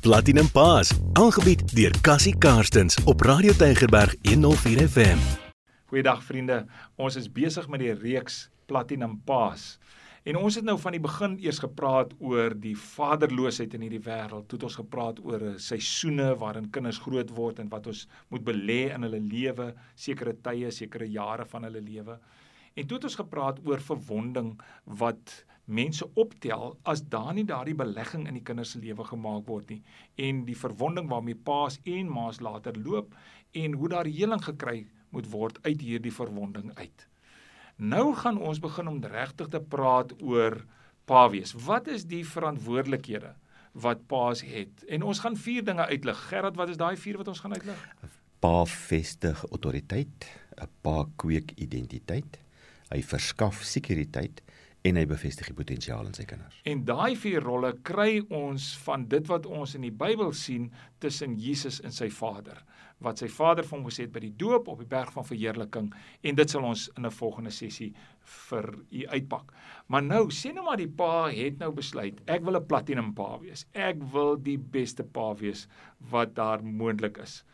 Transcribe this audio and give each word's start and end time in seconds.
Platinum 0.00 0.46
Paas, 0.48 0.94
aangebied 1.12 1.60
deur 1.76 1.92
Cassie 2.00 2.32
Karstens 2.38 2.96
op 3.04 3.20
Radio 3.20 3.52
Tygerberg 3.52 4.14
104 4.24 4.88
FM. 4.88 5.18
Goeiedag 5.92 6.22
vriende. 6.24 6.62
Ons 6.96 7.18
is 7.20 7.26
besig 7.28 7.66
met 7.68 7.82
die 7.82 7.92
reeks 7.92 8.46
Platinum 8.64 9.18
Paas. 9.28 9.74
En 10.24 10.38
ons 10.40 10.56
het 10.56 10.64
nou 10.64 10.78
van 10.80 10.96
die 10.96 11.02
begin 11.04 11.34
eers 11.44 11.60
gepraat 11.60 12.14
oor 12.16 12.56
die 12.56 12.72
vaderloosheid 12.80 13.76
in 13.76 13.84
hierdie 13.84 14.00
wêreld. 14.08 14.48
Toe 14.48 14.56
het 14.56 14.66
ons 14.70 14.80
gepraat 14.80 15.20
oor 15.20 15.44
seisoene 15.60 16.30
waarin 16.40 16.72
kinders 16.72 17.02
groot 17.04 17.36
word 17.36 17.60
en 17.60 17.68
wat 17.68 17.92
ons 17.92 18.06
moet 18.32 18.46
belê 18.48 18.86
in 18.94 19.04
hulle 19.04 19.20
lewe, 19.20 19.74
sekere 20.00 20.32
tye, 20.40 20.72
sekere 20.72 21.12
jare 21.12 21.44
van 21.52 21.68
hulle 21.68 21.84
lewe. 21.84 22.16
En 22.72 22.88
toe 22.88 22.96
het 22.96 23.08
ons 23.10 23.20
gepraat 23.20 23.60
oor 23.68 23.84
verwonding 23.84 24.54
wat 25.02 25.42
mense 25.70 26.06
optel 26.18 26.74
as 26.92 27.02
daar 27.12 27.32
nie 27.34 27.46
daardie 27.46 27.76
belegging 27.78 28.26
in 28.28 28.34
die 28.38 28.44
kinders 28.46 28.74
se 28.74 28.80
lewe 28.82 29.04
gemaak 29.06 29.46
word 29.46 29.70
nie 29.70 29.82
en 30.28 30.42
die 30.48 30.56
verwonding 30.58 31.08
waarmee 31.10 31.38
paas 31.50 31.78
en 31.84 32.10
maas 32.10 32.40
later 32.42 32.78
loop 32.78 33.14
en 33.54 33.76
hoe 33.78 33.90
daar 33.92 34.10
heling 34.10 34.42
gekry 34.44 34.82
moet 35.14 35.30
word 35.30 35.58
uit 35.66 35.80
hierdie 35.82 36.14
verwonding 36.14 36.70
uit. 36.78 37.06
Nou 37.76 38.14
gaan 38.14 38.38
ons 38.38 38.60
begin 38.60 38.90
om 38.90 39.00
regtig 39.02 39.48
te 39.48 39.60
praat 39.60 40.12
oor 40.22 40.58
pa 41.08 41.28
wees. 41.32 41.54
Wat 41.66 41.88
is 41.88 42.04
die 42.06 42.22
verantwoordelikhede 42.26 43.32
wat 43.72 44.04
paas 44.10 44.42
het? 44.46 44.84
En 44.90 45.06
ons 45.06 45.22
gaan 45.22 45.38
vier 45.38 45.64
dinge 45.64 45.86
uitlig. 45.86 46.18
Gerard, 46.28 46.58
wat 46.58 46.68
is 46.68 46.78
daai 46.78 46.96
vier 47.00 47.18
wat 47.18 47.30
ons 47.32 47.40
gaan 47.40 47.54
uitlig? 47.56 47.80
Pa 48.40 48.64
vestig 48.64 49.42
autoriteit, 49.50 50.26
'n 50.56 50.68
pa 50.82 51.06
kweek 51.16 51.52
identiteit, 51.56 52.38
hy 52.90 53.02
verskaf 53.02 53.62
sekuriteit 53.62 54.42
en 54.82 54.96
hy 54.96 55.04
bevestig 55.06 55.46
die 55.46 55.54
potensiaal 55.54 56.06
in 56.06 56.14
sy 56.14 56.24
kinders. 56.24 56.60
En 56.64 56.84
daai 56.84 57.16
vier 57.16 57.42
rolle 57.44 57.74
kry 57.82 58.22
ons 58.30 58.76
van 58.86 59.08
dit 59.08 59.26
wat 59.28 59.46
ons 59.46 59.74
in 59.74 59.82
die 59.82 59.92
Bybel 59.92 60.32
sien 60.32 60.70
tussen 60.98 61.36
Jesus 61.38 61.80
en 61.84 61.92
sy 61.92 62.08
Vader 62.10 62.64
wat 63.04 63.20
sy 63.20 63.28
vader 63.32 63.64
vir 63.64 63.78
hom 63.78 63.86
gesê 63.88 64.04
het 64.04 64.12
by 64.12 64.22
die 64.26 64.34
doop 64.42 64.68
op 64.68 64.80
die 64.82 64.88
berg 64.88 65.12
van 65.14 65.26
verheerliking 65.26 65.88
en 66.28 66.38
dit 66.38 66.52
sal 66.52 66.66
ons 66.68 66.88
in 66.96 67.06
'n 67.06 67.10
volgende 67.10 67.50
sessie 67.50 67.94
vir 68.48 68.66
u 68.90 69.06
uitpak. 69.06 69.52
Maar 69.88 70.02
nou, 70.02 70.28
sê 70.28 70.52
nou 70.54 70.64
maar 70.64 70.76
die 70.76 70.88
pa 70.88 71.30
het 71.30 71.58
nou 71.58 71.72
besluit, 71.72 72.20
ek 72.26 72.44
wil 72.44 72.56
'n 72.56 72.66
platinum 72.66 73.14
pa 73.14 73.38
wees. 73.38 73.66
Ek 73.74 73.96
wil 74.12 74.36
die 74.36 74.58
beste 74.58 75.02
pa 75.02 75.34
wees 75.34 75.66
wat 76.10 76.34
daar 76.34 76.62
moontlik 76.62 77.18
is. 77.18 77.44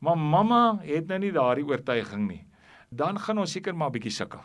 Maar 0.00 0.16
mamma 0.16 0.80
het 0.82 1.06
nou 1.08 1.18
nie 1.18 1.32
daardie 1.32 1.64
oortuiging 1.64 2.28
nie. 2.28 2.46
Dan 2.90 3.18
gaan 3.18 3.38
ons 3.38 3.52
seker 3.52 3.74
maar 3.76 3.90
bietjie 3.90 4.10
sukkel. 4.10 4.40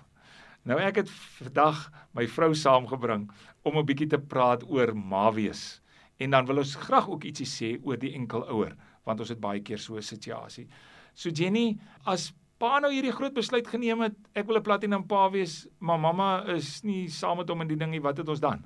Nou 0.66 0.80
ek 0.82 1.04
het 1.04 1.10
vandag 1.38 1.84
my 2.18 2.26
vrou 2.26 2.50
saamgebring 2.58 3.28
om 3.62 3.78
'n 3.78 3.86
bietjie 3.86 4.10
te 4.10 4.18
praat 4.18 4.64
oor 4.66 4.96
ma 4.96 5.32
wees. 5.32 5.82
En 6.18 6.32
dan 6.32 6.46
wil 6.46 6.58
ons 6.58 6.76
graag 6.76 7.10
ook 7.10 7.24
ietsie 7.24 7.46
sê 7.46 7.70
oor 7.84 7.98
die 7.98 8.14
enkelouer 8.14 8.76
want 9.06 9.20
ons 9.20 9.30
het 9.30 9.40
baie 9.40 9.62
keer 9.62 9.78
so 9.78 9.96
'n 9.96 10.02
situasie. 10.02 10.68
So 11.14 11.30
Jenny, 11.30 11.78
as 12.06 12.34
pa 12.58 12.80
nou 12.80 12.92
hierdie 12.92 13.12
groot 13.12 13.34
besluit 13.34 13.68
geneem 13.68 14.02
het, 14.02 14.16
ek 14.34 14.48
wil 14.48 14.58
'n 14.58 14.64
platinum 14.64 15.08
pa 15.08 15.30
wees, 15.30 15.68
maar 15.80 16.00
mamma 16.00 16.44
is 16.48 16.84
nie 16.84 17.08
saam 17.08 17.38
met 17.38 17.50
hom 17.50 17.62
in 17.62 17.68
die 17.68 17.78
dingie, 17.78 18.02
wat 18.02 18.18
het 18.18 18.30
ons 18.30 18.40
dan? 18.40 18.66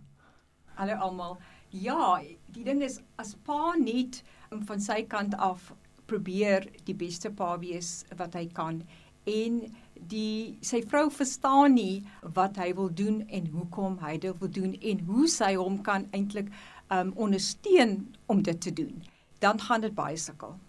Hallo 0.75 0.93
almal. 0.93 1.37
Ja, 1.69 2.21
die 2.47 2.63
ding 2.63 2.81
is 2.81 3.01
as 3.17 3.35
pa 3.43 3.73
net 3.75 4.23
van 4.49 4.79
sy 4.79 5.03
kant 5.03 5.35
af 5.35 5.73
probeer 6.05 6.65
die 6.85 6.95
beste 6.95 7.29
pa 7.29 7.57
wees 7.57 8.05
wat 8.17 8.33
hy 8.33 8.47
kan 8.47 8.83
en 9.23 9.61
die 10.09 10.57
sy 10.61 10.81
vrou 10.81 11.09
verstaan 11.11 11.73
nie 11.73 12.05
wat 12.23 12.57
hy 12.57 12.73
wil 12.73 12.89
doen 12.89 13.21
en 13.27 13.47
hoekom 13.47 13.97
hy 13.99 14.17
dit 14.17 14.39
wil 14.39 14.49
doen 14.49 14.73
en 14.73 14.99
hoe 14.99 15.27
sy 15.27 15.55
hom 15.55 15.81
kan 15.83 16.07
eintlik 16.11 16.51
um 16.89 17.11
ondersteun 17.15 18.07
om 18.27 18.41
dit 18.41 18.61
te 18.61 18.73
doen 18.73 19.01
dan 19.39 19.59
gaan 19.61 19.81
dit 19.81 19.95
baie 19.95 20.17
sukkel. 20.17 20.59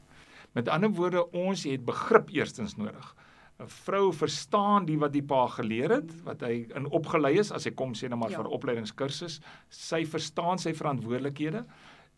Met 0.53 0.69
ander 0.69 0.91
woorde, 0.91 1.31
ons 1.31 1.65
het 1.65 1.85
begrip 1.85 2.31
eerstens 2.31 2.77
nodig. 2.77 3.15
'n 3.61 3.69
Vrou 3.69 4.13
verstaan 4.13 4.85
die 4.85 4.99
wat 4.99 5.13
die 5.13 5.23
pa 5.23 5.47
geleer 5.47 5.91
het, 5.91 6.23
wat 6.25 6.41
hy 6.41 6.67
in 6.75 6.87
opgelei 6.87 7.39
is 7.39 7.53
as 7.53 7.65
hy 7.65 7.71
kom 7.71 7.93
sê 7.95 8.09
nou 8.09 8.19
maar 8.19 8.31
ja. 8.31 8.37
vir 8.43 8.49
opleidingskursus, 8.49 9.41
sy 9.69 10.05
verstaan 10.07 10.59
sy 10.59 10.73
verantwoordelikhede 10.73 11.65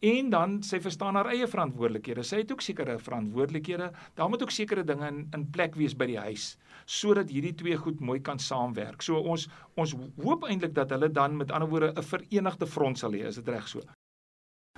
en 0.02 0.30
dan 0.30 0.54
sy 0.66 0.80
verstaan 0.82 1.14
haar 1.14 1.30
eie 1.30 1.46
verantwoordelikhede. 1.46 2.24
Sy 2.26 2.42
het 2.42 2.52
ook 2.52 2.62
sekere 2.64 2.96
verantwoordelikhede. 2.98 3.90
Daar 4.18 4.30
moet 4.30 4.42
ook 4.42 4.50
sekere 4.50 4.84
dinge 4.84 5.06
in 5.06 5.20
in 5.36 5.44
plek 5.54 5.78
wees 5.78 5.94
by 5.96 6.08
die 6.10 6.18
huis 6.18 6.56
sodat 6.92 7.30
hierdie 7.30 7.54
twee 7.54 7.76
goed 7.78 8.00
mooi 8.00 8.18
kan 8.20 8.38
saamwerk. 8.42 9.02
So 9.02 9.20
ons 9.20 9.48
ons 9.78 9.94
hoop 10.22 10.48
eintlik 10.48 10.74
dat 10.74 10.90
hulle 10.90 11.08
dan 11.08 11.36
met 11.36 11.52
ander 11.52 11.68
woorde 11.68 11.92
'n 11.94 12.02
verenigde 12.02 12.66
front 12.66 12.98
sal 12.98 13.12
hê, 13.12 13.26
is 13.26 13.38
dit 13.38 13.48
reg 13.48 13.68
so? 13.68 13.80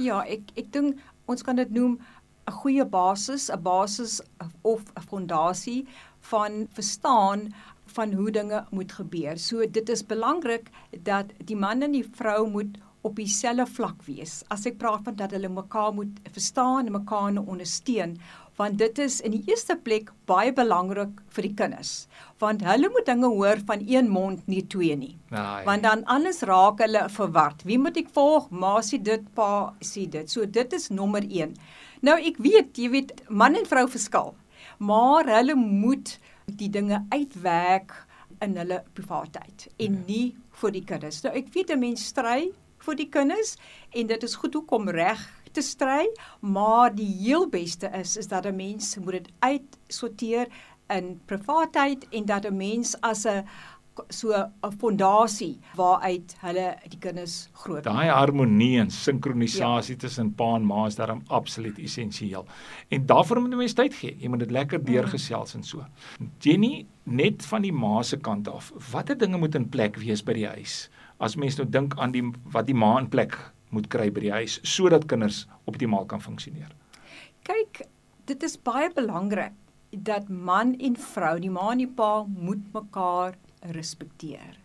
Ja, 0.02 0.22
ek 0.26 0.52
ek 0.56 0.72
dink 0.72 1.00
ons 1.26 1.42
kan 1.42 1.56
dit 1.56 1.70
noem 1.70 1.98
'n 2.46 2.52
goeie 2.52 2.84
basis, 2.84 3.50
'n 3.50 3.62
basis 3.62 4.20
of 4.62 4.82
'n 4.96 5.00
fondasie 5.00 5.86
van 6.20 6.66
verstaan 6.70 7.54
van 7.86 8.12
hoe 8.12 8.30
dinge 8.30 8.64
moet 8.70 8.92
gebeur. 8.92 9.38
So 9.38 9.66
dit 9.66 9.88
is 9.88 10.06
belangrik 10.06 10.70
dat 11.02 11.26
die 11.44 11.56
man 11.56 11.82
en 11.82 11.92
die 11.92 12.04
vrou 12.04 12.48
moet 12.48 12.78
op 13.04 13.18
dieselfde 13.20 13.66
vlak 13.68 14.02
wees. 14.08 14.40
As 14.48 14.64
ek 14.66 14.78
praat 14.80 15.04
van 15.04 15.18
dat 15.18 15.34
hulle 15.36 15.50
mekaar 15.52 15.92
moet 15.92 16.22
verstaan 16.32 16.88
en 16.88 16.96
mekaar 16.96 17.36
ondersteun, 17.44 18.16
want 18.58 18.78
dit 18.78 18.98
is 19.02 19.18
in 19.26 19.34
die 19.34 19.42
eerste 19.50 19.74
plek 19.86 20.10
baie 20.30 20.52
belangrik 20.54 21.16
vir 21.34 21.46
die 21.48 21.54
kinders 21.58 21.92
want 22.42 22.62
hulle 22.66 22.90
moet 22.92 23.06
dinge 23.08 23.30
hoor 23.32 23.62
van 23.68 23.82
een 23.82 24.10
mond 24.12 24.46
nie 24.50 24.62
twee 24.70 24.96
nie 24.98 25.14
Naai. 25.34 25.64
want 25.66 25.86
dan 25.86 26.04
alles 26.16 26.42
raak 26.50 26.82
hulle 26.84 27.06
verward 27.16 27.64
wie 27.68 27.80
moet 27.82 27.98
ek 28.00 28.12
volg 28.14 28.50
ma 28.64 28.76
sê 28.86 29.00
dit 29.10 29.26
pa 29.38 29.74
sê 29.82 30.06
dit 30.10 30.30
so 30.30 30.46
dit 30.46 30.78
is 30.78 30.90
nommer 30.94 31.26
1 31.26 31.56
nou 32.06 32.16
ek 32.30 32.38
weet 32.46 32.78
jy 32.78 32.90
weet 32.94 33.14
man 33.28 33.58
en 33.58 33.68
vrou 33.70 33.86
verskil 33.90 34.34
maar 34.78 35.30
hulle 35.30 35.58
moet 35.58 36.16
die 36.46 36.70
dinge 36.70 37.02
uitwerk 37.10 37.94
in 38.44 38.58
hulle 38.60 38.82
privaatheid 38.94 39.68
en 39.78 39.98
ja. 39.98 40.06
nie 40.06 40.26
vir 40.60 40.76
die 40.78 40.84
kinders 40.86 41.24
nou 41.26 41.34
ek 41.34 41.50
weet 41.56 41.74
'n 41.74 41.82
mens 41.88 42.06
stry 42.12 42.52
vir 42.84 42.98
die 43.00 43.08
kinders 43.08 43.56
en 43.92 44.06
dit 44.06 44.22
is 44.22 44.36
goed 44.40 44.54
hoekom 44.54 44.88
reg 44.88 45.20
te 45.54 45.62
stry, 45.62 46.08
maar 46.40 46.94
die 46.94 47.10
heel 47.22 47.46
beste 47.48 47.90
is 47.94 48.16
is 48.16 48.28
dat 48.28 48.46
'n 48.46 48.56
mens 48.56 48.96
moet 48.96 49.12
dit 49.22 49.28
uitsorteer 49.38 50.48
in 50.88 51.20
privaatheid 51.26 52.08
en 52.10 52.24
dat 52.24 52.44
'n 52.44 52.56
mens 52.56 52.96
as 53.00 53.26
'n 53.26 53.44
so 54.08 54.32
'n 54.34 54.72
fondasie 54.78 55.58
waaruit 55.74 56.34
hulle 56.40 56.76
die 56.88 56.98
kinders 56.98 57.48
groot. 57.52 57.84
Daai 57.84 58.08
harmonie 58.08 58.78
en 58.80 58.90
sinkronisasie 58.90 59.94
ja. 59.94 60.00
tussen 60.00 60.34
pa 60.34 60.54
en 60.56 60.66
ma 60.66 60.86
is 60.86 60.96
daarom 60.96 61.22
absoluut 61.26 61.78
essensieel. 61.78 62.46
En 62.88 63.06
daarvoor 63.06 63.40
moet 63.40 63.50
jy 63.50 63.56
mens 63.56 63.74
tyd 63.74 63.94
gee. 63.94 64.16
Jy 64.18 64.28
moet 64.28 64.38
dit 64.38 64.50
lekker 64.50 64.78
mm. 64.78 64.84
deurgesels 64.84 65.54
en 65.54 65.62
so. 65.62 65.84
Jenny, 66.38 66.86
net 67.02 67.46
van 67.46 67.62
die 67.62 67.72
ma 67.72 68.02
se 68.02 68.16
kant 68.16 68.48
af, 68.48 68.72
watter 68.90 69.18
dinge 69.18 69.38
moet 69.38 69.54
in 69.54 69.68
plek 69.68 69.96
wees 69.96 70.22
by 70.22 70.32
die 70.32 70.46
huis? 70.46 70.90
As 71.24 71.38
mens 71.40 71.56
nou 71.56 71.64
dink 71.64 71.94
aan 71.96 72.12
die 72.12 72.22
wat 72.52 72.66
die 72.68 72.76
ma 72.76 72.98
in 73.00 73.08
plek 73.08 73.36
moet 73.72 73.88
kry 73.92 74.10
by 74.12 74.26
die 74.26 74.32
huis 74.34 74.58
sodat 74.68 75.06
kinders 75.08 75.44
optimaal 75.70 76.04
kan 76.10 76.20
funksioneer. 76.20 76.74
Kyk, 77.48 77.80
dit 78.28 78.44
is 78.44 78.58
baie 78.60 78.90
belangrik 78.92 79.56
dat 79.94 80.28
man 80.28 80.74
en 80.82 80.98
vrou, 80.98 81.38
die 81.40 81.52
ma 81.54 81.70
en 81.72 81.80
die 81.80 81.88
pa 82.00 82.26
moet 82.26 82.62
mekaar 82.74 83.38
respekteer. 83.72 84.58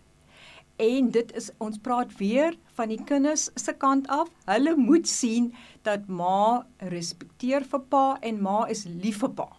En 0.80 1.10
dit 1.16 1.32
is 1.38 1.50
ons 1.64 1.80
praat 1.86 2.12
weer 2.20 2.56
van 2.76 2.92
die 2.92 3.00
kinders 3.08 3.50
se 3.60 3.76
kant 3.80 4.08
af. 4.12 4.32
Hulle 4.50 4.76
moet 4.80 5.08
sien 5.08 5.52
dat 5.88 6.08
ma 6.08 6.66
respekteer 6.92 7.68
vir 7.72 7.84
pa 7.94 8.06
en 8.26 8.40
ma 8.44 8.64
is 8.74 8.86
lief 8.90 9.22
vir 9.24 9.36
pa. 9.38 9.50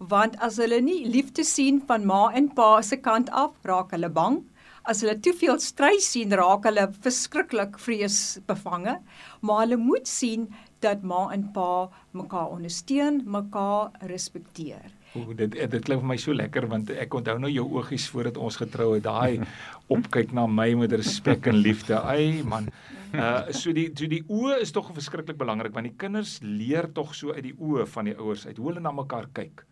Want 0.00 0.36
as 0.44 0.58
hulle 0.60 0.80
nie 0.84 1.04
liefde 1.08 1.44
sien 1.48 1.80
van 1.88 2.04
ma 2.08 2.26
en 2.34 2.50
pa 2.56 2.82
se 2.82 2.98
kant 3.00 3.30
af, 3.30 3.56
raak 3.68 3.94
hulle 3.96 4.12
bang 4.12 4.42
as 4.84 5.00
hulle 5.00 5.16
te 5.22 5.32
veel 5.36 5.58
stry 5.62 5.96
sien, 6.02 6.32
raak 6.36 6.66
hulle 6.68 6.88
verskriklik 7.04 7.78
vreesbevange, 7.80 8.98
maar 9.40 9.62
hulle 9.64 9.78
moet 9.80 10.08
sien 10.08 10.48
dat 10.84 11.04
ma 11.06 11.30
en 11.32 11.46
pa 11.54 11.88
mekaar 12.12 12.52
ondersteun, 12.52 13.22
mekaar 13.24 13.94
respekteer. 14.10 14.92
O, 15.14 15.32
dit 15.32 15.54
dit 15.54 15.84
klink 15.86 16.02
vir 16.02 16.10
my 16.10 16.16
so 16.18 16.34
lekker 16.34 16.66
want 16.68 16.90
ek 16.90 17.14
onthou 17.14 17.36
nou 17.40 17.50
jou 17.52 17.64
oogies 17.78 18.08
voordat 18.10 18.36
ons 18.36 18.58
getrou 18.60 18.90
het, 18.96 19.06
daai 19.06 19.40
opkyk 19.96 20.34
na 20.36 20.46
my 20.50 20.72
met 20.82 20.92
respek 20.98 21.48
en 21.52 21.62
liefde. 21.62 21.96
Ai 22.02 22.42
man. 22.42 22.68
Uh 23.14 23.46
so 23.54 23.72
die 23.72 23.86
so 23.94 24.10
die 24.10 24.24
oë 24.26 24.58
is 24.64 24.74
tog 24.74 24.90
verskriklik 24.92 25.38
belangrik 25.40 25.72
want 25.76 25.86
die 25.86 25.96
kinders 25.96 26.40
leer 26.42 26.90
tog 26.92 27.14
so 27.14 27.32
uit 27.32 27.44
die 27.46 27.54
oë 27.54 27.86
van 27.94 28.10
die 28.10 28.16
ouers 28.18 28.48
uit 28.48 28.58
hoe 28.58 28.72
hulle 28.72 28.82
na 28.82 28.92
mekaar 28.92 29.30
kyk. 29.38 29.62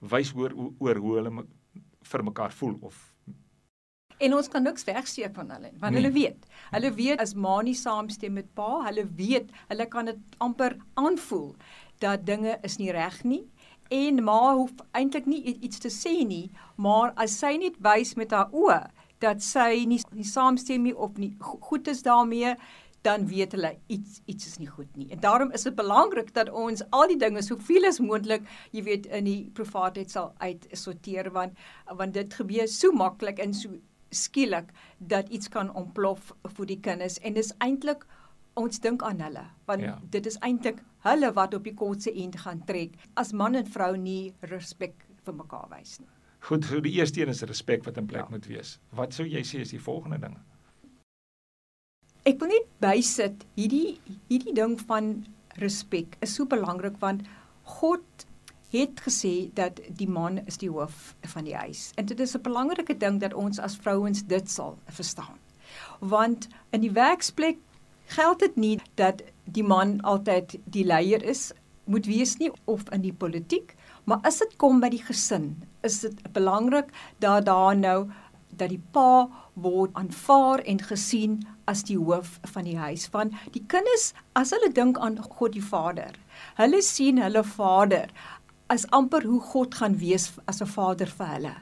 Wys 0.00 0.32
oor 0.38 0.54
oor 0.78 1.02
hoe 1.02 1.16
hulle 1.18 1.34
vir 2.12 2.24
mekaar 2.30 2.54
voel 2.54 2.78
of 2.86 3.11
En 4.22 4.36
ons 4.38 4.48
kan 4.48 4.62
niks 4.62 4.84
wegsteek 4.86 5.34
van 5.34 5.50
hulle, 5.50 5.72
want 5.82 5.94
nee. 5.94 6.00
hulle 6.00 6.12
weet. 6.14 6.44
Hulle 6.70 6.92
weet 6.94 7.22
as 7.22 7.34
ma 7.34 7.56
nie 7.66 7.74
saamstem 7.74 8.36
met 8.38 8.52
pa, 8.54 8.84
hulle 8.86 9.06
weet, 9.18 9.50
hulle 9.72 9.86
kan 9.90 10.10
dit 10.10 10.36
amper 10.38 10.76
aanvoel 11.00 11.50
dat 12.02 12.26
dinge 12.26 12.58
is 12.66 12.78
nie 12.78 12.92
reg 12.94 13.22
nie 13.26 13.44
en 13.92 14.22
ma 14.24 14.54
hoef 14.56 14.72
eintlik 14.96 15.26
nie 15.28 15.42
iets 15.52 15.82
te 15.82 15.90
sê 15.92 16.22
nie, 16.24 16.46
maar 16.80 17.12
as 17.20 17.34
sy 17.42 17.56
net 17.60 17.76
wys 17.84 18.14
met 18.16 18.32
haar 18.32 18.52
oë 18.56 18.80
dat 19.22 19.44
sy 19.44 19.84
nie 19.86 20.00
nie 20.16 20.26
saamstem 20.26 20.86
nie 20.86 20.94
of 20.96 21.18
nie 21.20 21.34
goed 21.40 21.90
is 21.92 22.02
daarmee, 22.06 22.56
dan 23.06 23.26
weet 23.28 23.54
hulle 23.56 23.74
iets 23.92 24.20
iets 24.30 24.48
is 24.48 24.58
nie 24.62 24.70
goed 24.70 24.90
nie. 24.96 25.08
En 25.14 25.20
daarom 25.20 25.52
is 25.52 25.66
dit 25.66 25.76
belangrik 25.76 26.32
dat 26.34 26.50
ons 26.64 26.82
al 26.90 27.08
die 27.10 27.18
dinge 27.18 27.42
soveel 27.42 27.86
as 27.90 28.00
moontlik, 28.00 28.46
jy 28.70 28.84
weet, 28.86 29.08
in 29.10 29.26
die 29.26 29.40
privaatheid 29.54 30.10
sal 30.10 30.32
uitsorteer 30.38 31.32
want 31.34 31.58
want 31.90 32.14
dit 32.14 32.38
gebeur 32.40 32.70
so 32.70 32.94
maklik 32.96 33.42
en 33.42 33.54
so 33.54 33.74
skielik 34.14 34.72
dat 34.98 35.28
iets 35.28 35.48
kan 35.48 35.70
ontplof 35.74 36.32
vir 36.56 36.68
die 36.70 36.80
kinders 36.80 37.18
en 37.22 37.34
dis 37.38 37.52
eintlik 37.64 38.06
ons 38.60 38.80
dink 38.84 39.02
aan 39.02 39.20
hulle 39.24 39.44
want 39.66 39.84
ja. 39.84 39.96
dit 40.14 40.26
is 40.28 40.38
eintlik 40.44 40.82
hulle 41.06 41.32
wat 41.36 41.54
op 41.54 41.64
die 41.64 41.74
kortste 41.74 42.12
end 42.24 42.36
gaan 42.44 42.62
trek 42.68 42.98
as 43.16 43.32
man 43.32 43.56
en 43.58 43.66
vrou 43.66 43.94
nie 43.96 44.32
respek 44.52 45.06
vir 45.24 45.36
mekaar 45.38 45.68
wys 45.70 45.98
nie. 46.00 46.08
Goed, 46.42 46.66
so 46.66 46.80
die 46.82 46.94
eerste 46.98 47.22
een 47.22 47.30
is 47.30 47.44
respek 47.46 47.84
wat 47.86 47.98
in 48.00 48.08
plek 48.10 48.24
ja. 48.24 48.30
moet 48.34 48.46
wees. 48.50 48.78
Wat 48.98 49.14
sou 49.14 49.26
jy 49.26 49.44
sê 49.46 49.62
is 49.62 49.70
die 49.70 49.82
volgende 49.82 50.18
ding? 50.24 50.34
Ek 52.26 52.40
wil 52.42 52.50
net 52.50 52.66
bysit 52.82 53.46
hierdie 53.58 54.00
hierdie 54.28 54.54
ding 54.58 54.74
van 54.88 55.14
respek 55.62 56.16
is 56.24 56.34
so 56.34 56.46
belangrik 56.50 56.98
want 57.02 57.22
God 57.78 58.26
het 58.72 59.00
gesê 59.04 59.50
dat 59.54 59.80
die 59.88 60.08
man 60.08 60.40
is 60.46 60.56
die 60.56 60.70
hoof 60.70 61.14
van 61.34 61.44
die 61.44 61.56
huis. 61.56 61.90
En 61.94 62.06
dit 62.06 62.20
is 62.20 62.34
'n 62.36 62.42
belangrike 62.42 62.96
ding 62.96 63.20
dat 63.20 63.34
ons 63.34 63.58
as 63.58 63.76
vrouens 63.76 64.24
dit 64.26 64.50
sal 64.50 64.78
verstaan. 64.86 65.38
Want 65.98 66.48
in 66.70 66.80
die 66.80 66.92
werksplek 66.92 67.58
geld 68.06 68.38
dit 68.38 68.56
nie 68.56 68.80
dat 68.94 69.22
die 69.44 69.64
man 69.64 70.00
altyd 70.00 70.58
die 70.64 70.84
leier 70.84 71.22
is 71.22 71.52
moet 71.84 72.06
wees 72.06 72.36
nie 72.36 72.50
of 72.64 72.82
in 72.90 73.00
die 73.00 73.12
politiek, 73.12 73.74
maar 74.04 74.18
as 74.22 74.38
dit 74.38 74.56
kom 74.56 74.80
by 74.80 74.88
die 74.88 75.02
gesin, 75.02 75.62
is 75.82 76.00
dit 76.00 76.32
belangrik 76.32 76.90
dat 77.18 77.44
daar 77.44 77.76
nou 77.76 78.10
dat 78.56 78.68
die 78.68 78.82
pa 78.92 79.28
word 79.54 79.94
aanvaar 79.94 80.62
en 80.68 80.80
gesien 80.80 81.40
as 81.64 81.82
die 81.88 81.98
hoof 81.98 82.38
van 82.54 82.64
die 82.68 82.76
huis 82.76 83.06
van 83.12 83.32
die 83.52 83.62
kinders 83.66 84.12
as 84.38 84.52
hulle 84.54 84.72
dink 84.72 84.98
aan 84.98 85.18
God 85.22 85.52
die 85.56 85.64
Vader. 85.64 86.12
Hulle 86.58 86.82
sien 86.82 87.20
hulle 87.22 87.44
vader 87.44 88.12
is 88.72 88.86
amper 88.90 89.22
hoe 89.22 89.40
God 89.40 89.74
gaan 89.74 89.98
wees 89.98 90.32
as 90.46 90.62
'n 90.62 90.66
vader 90.66 91.06
vir 91.18 91.26
hulle. 91.26 91.54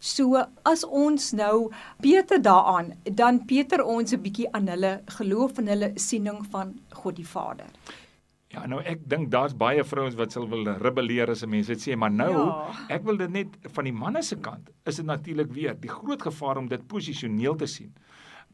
So 0.00 0.40
as 0.64 0.84
ons 0.84 1.32
nou 1.32 1.70
Peter 2.02 2.38
daaraan, 2.42 2.94
dan 3.04 3.44
Peter 3.46 3.84
ons 3.84 4.12
'n 4.12 4.22
bietjie 4.22 4.48
aan 4.52 4.68
hulle 4.68 5.02
geloof 5.18 5.58
en 5.58 5.66
hulle 5.66 5.92
siening 5.94 6.44
van 6.50 6.78
God 6.90 7.16
die 7.16 7.28
Vader. 7.28 7.66
Ja, 8.48 8.66
nou 8.66 8.78
ek 8.80 9.02
dink 9.08 9.30
daar's 9.30 9.56
baie 9.58 9.84
vrouens 9.84 10.14
wat 10.14 10.32
sal 10.32 10.46
wil 10.48 10.64
rebelleer 10.64 11.30
as 11.30 11.42
'n 11.42 11.50
mens 11.50 11.66
dit 11.66 11.78
sê, 11.78 11.96
maar 11.96 12.10
nou 12.10 12.32
ja. 12.32 12.86
ek 12.88 13.04
wil 13.04 13.16
dit 13.16 13.30
net 13.30 13.48
van 13.74 13.84
die 13.84 13.92
manne 13.92 14.22
se 14.22 14.36
kant 14.36 14.70
is 14.84 14.96
dit 14.96 15.04
natuurlik 15.04 15.52
weer 15.52 15.74
die 15.80 15.90
groot 15.90 16.22
gevaar 16.22 16.56
om 16.56 16.68
dit 16.68 16.86
posisioneel 16.86 17.56
te 17.56 17.66
sien. 17.66 17.92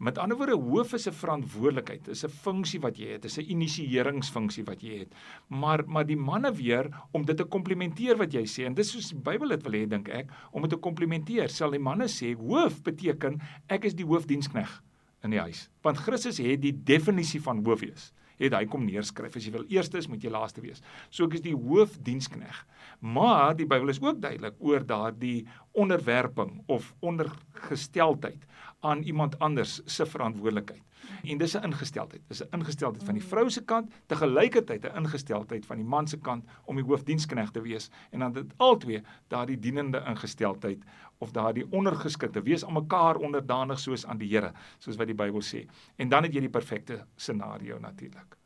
Met 0.02 0.16
ander 0.18 0.34
woorde, 0.36 0.56
hoof 0.58 0.92
is 0.96 1.06
'n 1.06 1.14
verantwoordelikheid, 1.14 2.08
is 2.08 2.24
'n 2.24 2.28
funksie 2.28 2.80
wat 2.80 2.96
jy 2.98 3.12
het, 3.12 3.24
is 3.24 3.38
'n 3.38 3.50
inisieringsfunksie 3.54 4.64
wat 4.64 4.80
jy 4.82 4.98
het. 4.98 5.14
Maar 5.48 5.84
maar 5.86 6.06
die 6.06 6.16
manne 6.16 6.52
weer 6.52 6.88
om 7.12 7.24
dit 7.24 7.36
te 7.36 7.44
komplimenteer 7.44 8.16
wat 8.16 8.32
jy 8.32 8.42
sê 8.42 8.66
en 8.66 8.74
dis 8.74 8.90
soos 8.90 9.10
die 9.10 9.18
Bybel 9.18 9.48
dit 9.48 9.62
wil 9.62 9.72
hê 9.72 9.86
dink 9.86 10.08
ek, 10.08 10.30
om 10.50 10.62
dit 10.62 10.70
te 10.70 10.76
komplimenteer. 10.76 11.48
Sal 11.48 11.70
die 11.70 11.78
manne 11.78 12.08
sê 12.08 12.34
hoof 12.34 12.82
beteken 12.82 13.40
ek 13.68 13.84
is 13.84 13.94
die 13.94 14.04
hoofdienskneg 14.04 14.82
in 15.22 15.30
die 15.30 15.40
huis. 15.40 15.70
Want 15.82 15.98
Christus 15.98 16.38
het 16.38 16.60
die 16.60 16.82
definisie 16.84 17.40
van 17.40 17.64
hoof 17.64 17.80
wees 17.80 18.12
het 18.42 18.54
hy 18.56 18.66
kom 18.66 18.84
neerskryf 18.84 19.36
as 19.36 19.46
jy 19.46 19.52
wil 19.52 19.66
eerste 19.68 19.98
is 19.98 20.08
moet 20.08 20.22
jy 20.24 20.30
laaste 20.30 20.62
wees. 20.64 20.82
So 21.10 21.26
ek 21.26 21.34
is 21.34 21.44
die 21.44 21.54
hoofdienskneg. 21.54 22.66
Maar 23.00 23.54
die 23.54 23.66
Bybel 23.66 23.88
is 23.88 24.02
ook 24.02 24.20
duidelik 24.20 24.54
oor 24.58 24.86
daardie 24.86 25.46
onderwerping 25.72 26.64
of 26.66 26.94
ondergesteldheid 27.00 28.46
aan 28.82 29.02
iemand 29.02 29.38
anders 29.38 29.80
se 29.84 30.06
verantwoordelikheid. 30.06 30.82
En 31.22 31.38
dis 31.38 31.54
'n 31.56 31.64
ingesteldheid. 31.64 32.22
Dis 32.28 32.42
'n 32.42 32.56
ingesteldheid 32.56 33.04
van 33.04 33.14
die 33.14 33.24
vrou 33.24 33.50
se 33.50 33.64
kant, 33.64 33.92
te 34.06 34.16
gelykertyd 34.16 34.84
'n 34.84 34.96
ingesteldheid 34.96 35.66
van 35.66 35.76
die 35.76 35.86
man 35.86 36.08
se 36.08 36.18
kant 36.18 36.44
om 36.64 36.76
die 36.76 36.84
hoofdienskneg 36.84 37.50
te 37.50 37.60
wees 37.60 37.90
en 38.10 38.18
dan 38.18 38.32
dit 38.32 38.54
albei 38.56 39.02
daardie 39.28 39.58
dienende 39.58 40.04
ingesteldheid 40.06 40.84
of 41.18 41.30
daardie 41.30 41.66
ondergeskikte 41.70 42.42
wees 42.42 42.64
aan 42.64 42.72
mekaar 42.72 43.16
onderdanig 43.16 43.78
soos 43.78 44.06
aan 44.06 44.18
die 44.18 44.28
Here, 44.28 44.52
soos 44.78 44.96
wat 44.96 45.06
die 45.06 45.14
Bybel 45.14 45.42
sê. 45.42 45.66
En 45.96 46.08
dan 46.08 46.22
het 46.22 46.34
jy 46.34 46.40
die 46.40 46.50
perfekte 46.50 47.06
scenario 47.16 47.78
natuurlik. 47.78 48.36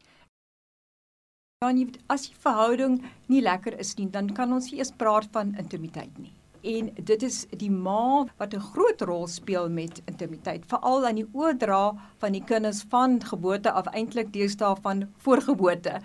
Ja, 1.58 1.72
as 2.06 2.28
die 2.28 2.36
verhouding 2.38 3.04
nie 3.26 3.42
lekker 3.42 3.78
is 3.78 3.94
nie, 3.96 4.10
dan 4.10 4.32
kan 4.32 4.52
ons 4.52 4.70
nie 4.70 4.78
eens 4.78 4.92
praat 4.96 5.28
van 5.32 5.54
intimiteit 5.54 6.18
nie 6.18 6.32
en 6.66 6.90
dit 7.10 7.22
is 7.22 7.44
die 7.60 7.70
ma 7.70 8.26
wat 8.40 8.54
'n 8.54 8.66
groot 8.72 9.00
rol 9.10 9.26
speel 9.26 9.68
met 9.68 10.02
intimiteit 10.06 10.66
veral 10.72 11.06
aan 11.06 11.20
die 11.22 11.28
oordra 11.32 11.94
van 12.18 12.32
die 12.32 12.44
kinders 12.44 12.82
van 12.90 13.20
geboorte 13.22 13.72
af 13.72 13.86
eintlik 13.86 14.32
deesdae 14.32 14.76
van 14.82 15.06
voorgeboorte 15.16 16.00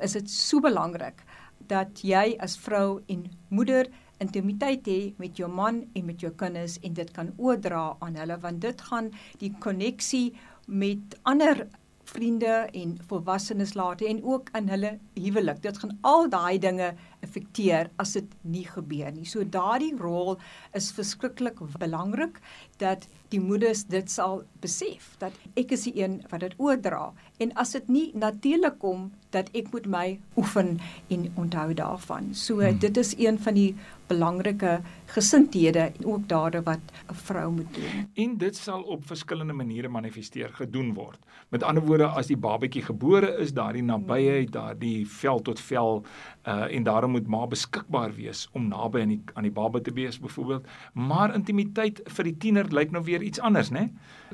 is 0.00 0.12
dit 0.12 0.30
so 0.30 0.60
belangrik 0.60 1.24
dat 1.66 2.00
jy 2.02 2.36
as 2.38 2.56
vrou 2.56 3.00
en 3.08 3.24
moeder 3.48 3.88
intimiteit 4.18 4.86
hê 4.86 5.14
met 5.18 5.36
jou 5.36 5.48
man 5.48 5.84
en 5.94 6.04
met 6.04 6.20
jou 6.20 6.32
kinders 6.32 6.78
en 6.82 6.94
dit 6.94 7.10
kan 7.10 7.32
oordra 7.36 7.96
aan 7.98 8.14
hulle 8.14 8.38
want 8.40 8.60
dit 8.60 8.80
gaan 8.80 9.10
die 9.38 9.52
koneksie 9.58 10.34
met 10.66 11.18
ander 11.22 11.66
vriende 12.04 12.68
en 12.72 12.98
volwassenes 13.08 13.74
laat 13.74 14.00
en 14.00 14.22
ook 14.24 14.50
in 14.58 14.68
hulle 14.68 14.98
huwelik. 15.14 15.62
Dit 15.62 15.78
gaan 15.78 15.98
al 16.00 16.28
daai 16.28 16.58
dinge 16.58 16.94
effekteer 17.24 17.90
as 18.02 18.14
dit 18.18 18.36
nie 18.42 18.66
gebeur 18.68 19.10
nie. 19.14 19.26
So 19.28 19.44
daardie 19.44 19.94
rol 19.98 20.36
is 20.76 20.92
verskriklik 20.94 21.60
belangrik 21.80 22.40
dat 22.82 23.08
die 23.32 23.40
moeders 23.42 23.84
dit 23.90 24.10
sal 24.10 24.44
besef 24.62 25.14
dat 25.22 25.34
ek 25.58 25.74
is 25.74 25.88
die 25.88 25.96
een 26.02 26.20
wat 26.30 26.44
dit 26.44 26.54
oordra 26.62 27.08
en 27.42 27.54
as 27.60 27.74
dit 27.74 27.88
nie 27.90 28.06
natuurlik 28.14 28.78
kom 28.82 29.10
dat 29.34 29.50
ek 29.58 29.72
moet 29.74 29.86
my 29.90 30.06
oefen 30.38 30.76
en 31.10 31.26
onthou 31.40 31.74
daarvan. 31.74 32.30
So 32.34 32.60
hmm. 32.60 32.78
dit 32.78 32.96
is 33.00 33.14
een 33.18 33.38
van 33.42 33.58
die 33.58 33.72
belangrike 34.06 34.78
gesindhede 35.14 35.88
en 35.88 36.06
ook 36.06 36.28
dade 36.28 36.62
wat 36.62 36.80
'n 37.10 37.14
vrou 37.14 37.50
moet 37.52 37.74
doen. 37.74 38.08
En 38.14 38.36
dit 38.38 38.56
sal 38.56 38.82
op 38.82 39.06
verskillende 39.06 39.52
maniere 39.52 39.88
manifesteer 39.88 40.48
gedoen 40.48 40.94
word. 40.94 41.18
Met 41.48 41.62
ander 41.62 41.84
woorde 41.86 42.06
as 42.06 42.26
die 42.26 42.36
babatjie 42.36 42.82
gebore 42.82 43.36
is, 43.38 43.52
daardie 43.52 43.82
nabyheid, 43.82 44.52
daardie 44.52 45.08
vel 45.08 45.42
tot 45.42 45.60
vel 45.60 46.04
uh 46.46 46.66
en 46.76 46.84
daarom 46.84 47.10
moet 47.10 47.28
ma 47.28 47.46
beskikbaar 47.46 48.12
wees 48.14 48.48
om 48.52 48.68
naby 48.68 49.00
aan 49.00 49.12
die 49.14 49.22
aan 49.34 49.46
die 49.48 49.52
baba 49.52 49.80
te 49.80 49.92
wees 49.92 50.20
byvoorbeeld. 50.20 50.66
Maar 50.92 51.34
intimiteit 51.34 52.02
vir 52.16 52.24
die 52.24 52.36
tiener 52.36 52.68
lyk 52.74 52.90
nou 52.90 53.04
weer 53.04 53.22
iets 53.22 53.40
anders, 53.40 53.70
né? 53.70 53.88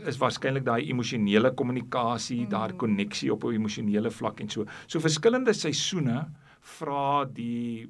Is 0.07 0.19
waarskynlik 0.19 0.65
daai 0.65 0.89
emosionele 0.89 1.55
kommunikasie, 1.55 2.43
mm. 2.45 2.51
daar 2.51 2.73
koneksie 2.73 3.33
op 3.33 3.45
'n 3.45 3.55
emosionele 3.55 4.11
vlak 4.11 4.41
en 4.41 4.49
so. 4.49 4.67
So 4.87 5.01
verskillende 5.01 5.53
seisoene 5.53 6.27
vra 6.61 7.25
die 7.25 7.89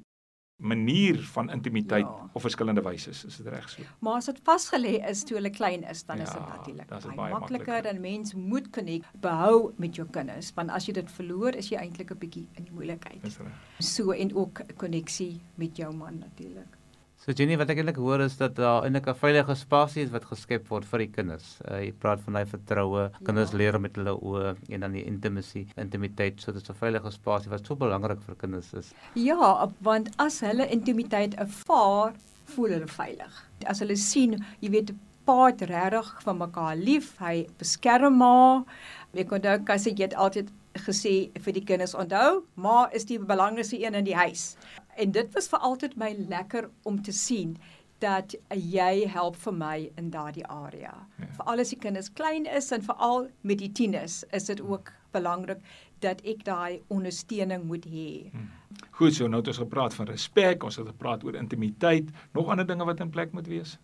manier 0.61 1.19
van 1.33 1.49
intimiteit 1.49 2.05
ja. 2.05 2.29
op 2.33 2.41
verskillende 2.41 2.81
wyse 2.81 3.09
is 3.09 3.37
dit 3.37 3.47
reg 3.47 3.69
so. 3.69 3.85
Maar 3.99 4.19
as 4.21 4.29
dit 4.29 4.41
vasgelê 4.45 4.93
is 5.09 5.23
toe 5.23 5.37
hulle 5.39 5.49
klein 5.49 5.83
is, 5.89 6.03
dan 6.05 6.21
ja, 6.21 6.23
is 6.23 6.33
dit 6.33 6.47
natuurlik 6.47 6.89
baie, 6.89 7.15
baie 7.15 7.33
makliker 7.33 7.85
en 7.91 8.01
mens 8.01 8.33
moet 8.33 8.69
konek 8.69 9.07
behou 9.23 9.71
met 9.81 9.95
jou 9.95 10.07
kinders, 10.09 10.53
want 10.57 10.69
as 10.69 10.85
jy 10.85 10.93
dit 10.99 11.15
verloor, 11.17 11.57
is 11.57 11.71
jy 11.71 11.81
eintlik 11.81 12.11
'n 12.11 12.21
bietjie 12.25 12.47
in 12.59 12.69
die 12.69 12.73
moeilikheid. 12.73 13.39
So 13.79 14.11
en 14.11 14.35
ook 14.35 14.61
koneksie 14.77 15.41
met 15.55 15.77
jou 15.77 15.93
man 15.93 16.19
natuurlik. 16.19 16.80
So 17.21 17.35
Jenny, 17.37 17.53
wat 17.53 17.69
ek 17.69 17.77
eintlik 17.77 17.99
hoor 18.01 18.23
is 18.23 18.33
dat 18.39 18.55
daar 18.57 18.81
eintlik 18.81 19.05
'n 19.11 19.13
veilige 19.13 19.53
spasie 19.55 20.01
is 20.01 20.09
wat 20.09 20.23
geskep 20.25 20.63
word 20.73 20.85
vir 20.89 21.03
die 21.03 21.07
kinders. 21.17 21.59
Uh, 21.69 21.77
jy 21.85 21.91
praat 21.93 22.23
van 22.25 22.33
daai 22.33 22.47
vertroue, 22.49 23.03
kinders 23.27 23.51
ja. 23.51 23.57
leer 23.57 23.77
met 23.79 23.99
hulle 23.99 24.15
oë 24.17 24.55
en 24.73 24.79
dan 24.79 24.95
die 24.97 25.03
intimacy, 25.05 25.67
intimiteit, 25.77 26.41
so 26.41 26.51
dit 26.51 26.63
is 26.63 26.69
'n 26.69 26.79
veilige 26.79 27.11
spasie 27.11 27.51
wat 27.51 27.67
so 27.67 27.75
belangrik 27.75 28.23
vir 28.25 28.35
kinders 28.35 28.73
is. 28.73 28.89
Ja, 29.13 29.69
want 29.81 30.09
as 30.17 30.39
hulle 30.39 30.65
intimiteit 30.65 31.37
ervaar, 31.37 32.15
voel 32.55 32.69
hulle 32.69 32.87
veilig. 32.87 33.45
As 33.67 33.79
hulle 33.85 33.95
sien, 33.95 34.43
jy 34.59 34.71
weet, 34.71 34.91
pa 35.23 35.45
het 35.45 35.61
regtig 35.61 36.09
van 36.23 36.37
mekaar 36.37 36.75
lief, 36.75 37.17
hy 37.19 37.45
beskerm 37.59 38.17
ma. 38.17 38.65
Ek 39.13 39.69
as 39.69 39.85
jy 39.85 39.93
het 40.01 40.15
altyd 40.15 40.49
gesê 40.79 41.29
vir 41.43 41.53
die 41.53 41.63
kinders 41.63 41.93
onthou, 41.93 42.43
ma 42.55 42.87
is 42.95 43.05
die 43.05 43.19
belangrikste 43.19 43.77
een 43.77 43.95
in 43.95 44.05
die 44.07 44.15
huis. 44.15 44.55
En 44.95 45.11
dit 45.11 45.33
was 45.33 45.47
vir 45.47 45.59
altyd 45.59 45.95
my 45.95 46.15
lekker 46.29 46.69
om 46.83 47.01
te 47.01 47.11
sien 47.11 47.57
dat 48.01 48.33
jy 48.49 49.05
help 49.13 49.37
vir 49.43 49.53
my 49.53 49.75
in 49.99 50.09
daardie 50.13 50.45
area. 50.47 50.93
Ja. 51.19 51.29
Veral 51.37 51.61
as 51.61 51.73
die 51.73 51.79
kinders 51.79 52.09
klein 52.17 52.47
is 52.49 52.71
en 52.73 52.81
veral 52.81 53.27
met 53.45 53.61
die 53.61 53.71
tieners, 53.71 54.23
is 54.33 54.49
dit 54.49 54.61
ook 54.61 54.91
belangrik 55.13 55.61
dat 56.01 56.23
ek 56.25 56.41
daai 56.47 56.81
ondersteuning 56.89 57.67
moet 57.69 57.85
hê. 57.85 58.31
Hmm. 58.31 58.49
Goed, 58.97 59.13
so 59.13 59.27
nou 59.29 59.41
het 59.43 59.51
ons 59.51 59.61
gepraat 59.61 59.93
van 59.93 60.09
respek, 60.09 60.63
ons 60.65 60.79
het 60.81 60.87
gepraat 60.87 61.23
oor 61.27 61.37
intimiteit, 61.37 62.09
nog 62.33 62.49
ander 62.49 62.65
dinge 62.65 62.87
wat 62.89 63.03
in 63.03 63.13
plek 63.13 63.35
moet 63.37 63.49
wees. 63.51 63.77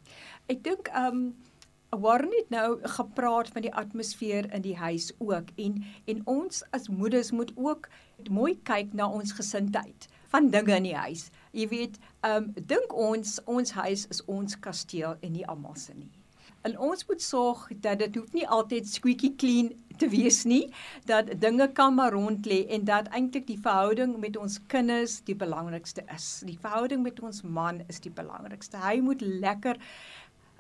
Ek 0.50 0.64
dink 0.66 0.90
um 0.98 1.30
Warren 1.96 2.34
het 2.36 2.50
nou 2.52 2.80
gepraat 2.84 3.48
van 3.56 3.64
die 3.64 3.72
atmosfeer 3.72 4.50
in 4.54 4.62
die 4.66 4.76
huis 4.76 5.14
ook 5.24 5.54
en 5.56 5.78
en 6.12 6.20
ons 6.28 6.60
as 6.76 6.90
moeders 6.92 7.32
moet 7.32 7.54
ook 7.56 7.88
mooi 8.30 8.58
kyk 8.68 8.92
na 8.92 9.08
ons 9.08 9.32
gesindheid 9.38 10.10
van 10.34 10.50
dinge 10.50 10.76
in 10.76 10.90
die 10.90 10.96
huis. 10.96 11.30
Jy 11.52 11.68
weet, 11.74 12.00
ehm 12.22 12.50
um, 12.50 12.54
dink 12.70 12.94
ons 12.94 13.40
ons 13.46 13.72
huis 13.72 14.08
is 14.14 14.24
ons 14.26 14.60
kasteel 14.60 15.16
en 15.22 15.32
nie 15.32 15.46
almal 15.48 15.76
se 15.76 15.94
nie. 15.96 16.12
En 16.68 16.78
ons 16.80 17.06
moet 17.08 17.22
sorg 17.22 17.68
dat 17.84 18.00
dit 18.00 18.16
hoef 18.16 18.34
nie 18.36 18.48
altyd 18.48 18.90
squeaky 18.90 19.30
clean 19.40 19.70
te 19.98 20.10
wees 20.12 20.42
nie, 20.44 20.66
dat 21.10 21.30
dinge 21.42 21.70
kan 21.78 21.96
maar 21.96 22.12
rond 22.12 22.46
lê 22.46 22.66
en 22.76 22.84
dat 22.86 23.08
eintlik 23.16 23.48
die 23.48 23.60
verhouding 23.62 24.18
met 24.20 24.38
ons 24.38 24.60
kinders 24.68 25.22
die 25.30 25.36
belangrikste 25.36 26.04
is. 26.16 26.28
Die 26.46 26.58
verhouding 26.62 27.06
met 27.06 27.22
ons 27.24 27.42
man 27.42 27.82
is 27.88 28.02
die 28.04 28.12
belangrikste. 28.14 28.82
Hy 28.84 29.00
moet 29.06 29.22
lekker 29.22 29.80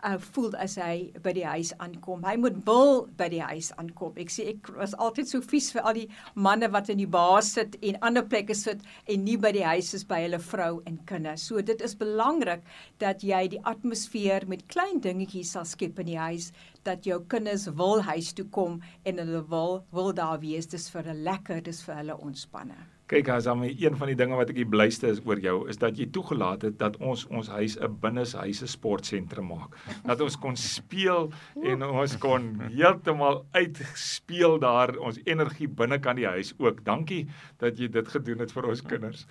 uh, 0.05 0.17
voel 0.33 0.55
as 0.61 0.77
hy 0.81 1.11
by 1.23 1.33
die 1.35 1.45
huis 1.47 1.71
aankom. 1.83 2.23
Hy 2.27 2.35
moet 2.41 2.59
wil 2.67 3.05
by 3.19 3.29
die 3.33 3.41
huis 3.43 3.71
aankom. 3.79 4.15
Ek 4.21 4.31
sê 4.33 4.47
ek 4.53 4.71
was 4.77 4.95
altyd 4.97 5.29
so 5.31 5.43
vies 5.45 5.69
vir 5.75 5.85
al 5.87 5.97
die 5.99 6.07
manne 6.47 6.69
wat 6.73 6.91
in 6.93 7.01
die 7.01 7.09
baas 7.17 7.53
sit 7.57 7.77
en 7.81 7.99
ander 8.09 8.25
plekke 8.27 8.55
sit 8.57 8.83
en 9.07 9.23
nie 9.25 9.37
by 9.41 9.53
die 9.55 9.65
huis 9.65 9.93
is 9.97 10.05
by 10.07 10.23
hulle 10.25 10.41
vrou 10.49 10.81
en 10.89 10.99
kinders. 11.09 11.47
So 11.49 11.61
dit 11.61 11.81
is 11.85 11.97
belangrik 11.97 12.65
dat 13.03 13.23
jy 13.25 13.43
die 13.55 13.63
atmosfeer 13.73 14.47
met 14.49 14.67
klein 14.73 15.01
dingetjies 15.03 15.55
sal 15.55 15.67
skep 15.67 16.01
in 16.03 16.11
die 16.13 16.21
huis 16.21 16.51
dat 16.87 17.07
jou 17.07 17.21
kinders 17.31 17.67
wil 17.79 18.03
huis 18.07 18.33
toe 18.33 18.47
kom 18.51 18.81
en 19.05 19.23
hulle 19.23 19.43
wil 19.51 19.81
wil 19.95 20.13
daar 20.13 20.39
wees. 20.43 20.69
Dis 20.69 20.89
vir 20.93 21.03
hulle 21.07 21.27
lekker, 21.31 21.63
dis 21.63 21.83
vir 21.85 22.01
hulle 22.01 22.21
ontspanning. 22.29 22.96
Kyk, 23.07 23.29
as 23.31 23.45
dan 23.47 23.61
een 23.63 23.95
van 23.95 24.09
die 24.11 24.17
dinge 24.19 24.35
wat 24.35 24.49
ek 24.51 24.57
die 24.59 24.67
blyste 24.67 25.07
is 25.07 25.21
oor 25.23 25.39
jou 25.39 25.61
is 25.71 25.77
dat 25.79 25.95
jy 25.95 26.09
toegelaat 26.11 26.65
het 26.67 26.73
dat 26.81 26.97
ons 26.99 27.21
ons 27.31 27.47
huis 27.55 27.77
'n 27.79 27.95
binneshuise 28.01 28.67
sportsentrum 28.67 29.47
maak. 29.47 29.77
Dat 30.03 30.19
ons 30.21 30.35
kon 30.35 30.55
speel 30.55 31.31
en 31.63 31.83
ons 31.83 32.17
kon 32.17 32.59
heeltemal 32.59 33.45
uitspeel 33.55 34.59
daar 34.59 34.97
ons 34.97 35.19
energie 35.23 35.67
binnekant 35.67 36.17
die 36.17 36.27
huis 36.27 36.53
ook. 36.59 36.83
Dankie 36.83 37.29
dat 37.57 37.79
jy 37.79 37.87
dit 37.87 38.07
gedoen 38.07 38.39
het 38.39 38.51
vir 38.51 38.67
ons 38.67 38.81
kinders. 38.81 39.25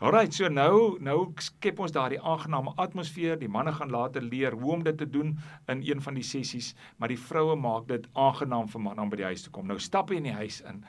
Alrite, 0.00 0.34
so 0.34 0.48
nou 0.48 0.98
nou 0.98 1.32
skep 1.38 1.78
ons 1.78 1.92
daardie 1.92 2.18
aangename 2.20 2.72
atmosfeer. 2.76 3.38
Die 3.38 3.48
manne 3.48 3.72
gaan 3.72 3.90
later 3.90 4.22
leer 4.22 4.52
hoe 4.52 4.72
om 4.72 4.82
dit 4.82 4.98
te 4.98 5.06
doen 5.06 5.38
in 5.68 5.82
een 5.86 6.02
van 6.02 6.14
die 6.14 6.26
sessies, 6.26 6.74
maar 6.98 7.08
die 7.08 7.18
vroue 7.28 7.54
maak 7.56 7.86
dit 7.86 8.08
aangenaam 8.12 8.66
vir 8.68 8.80
manne 8.80 9.00
om 9.00 9.10
by 9.10 9.16
die 9.16 9.30
huis 9.30 9.42
te 9.42 9.50
kom. 9.50 9.66
Nou 9.66 9.78
stap 9.78 10.10
jy 10.10 10.16
in 10.16 10.26
die 10.32 10.38
huis 10.40 10.60
in 10.66 10.82